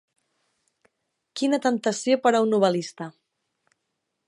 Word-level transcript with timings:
Quina 1.41 1.59
temptació 1.67 2.19
per 2.25 2.33
a 2.33 2.41
un 2.47 2.51
novel·lista. 2.57 3.11